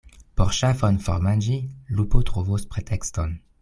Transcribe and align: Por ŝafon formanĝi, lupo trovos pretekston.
Por 0.39 0.53
ŝafon 0.59 0.97
formanĝi, 1.09 1.59
lupo 2.01 2.25
trovos 2.33 2.71
pretekston. 2.75 3.43